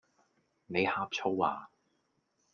[0.65, 1.69] 你呷醋呀?